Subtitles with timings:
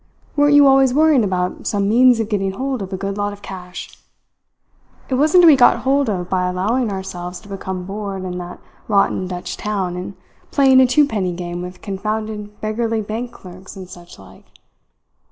[0.35, 3.43] Weren't you always worrying about some means of getting hold of a good lot of
[3.43, 3.95] cash?
[5.09, 8.59] It wasn't to be got hold of by allowing yourself to become bored in that
[8.87, 10.15] rotten Dutch town and
[10.49, 14.45] playing a two penny game with confounded beggarly bank clerks and such like.